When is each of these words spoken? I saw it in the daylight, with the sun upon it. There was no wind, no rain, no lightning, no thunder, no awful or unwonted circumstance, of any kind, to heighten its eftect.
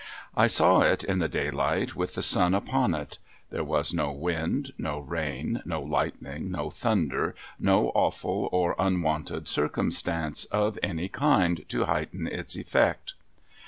I 0.35 0.47
saw 0.47 0.79
it 0.81 1.03
in 1.03 1.19
the 1.19 1.29
daylight, 1.29 1.95
with 1.95 2.15
the 2.15 2.23
sun 2.23 2.55
upon 2.55 2.95
it. 2.95 3.19
There 3.51 3.63
was 3.63 3.93
no 3.93 4.11
wind, 4.11 4.73
no 4.79 4.97
rain, 4.97 5.61
no 5.63 5.79
lightning, 5.79 6.49
no 6.49 6.71
thunder, 6.71 7.35
no 7.59 7.89
awful 7.93 8.49
or 8.51 8.73
unwonted 8.79 9.47
circumstance, 9.47 10.45
of 10.45 10.79
any 10.81 11.07
kind, 11.07 11.63
to 11.69 11.85
heighten 11.85 12.25
its 12.25 12.55
eftect. 12.55 13.13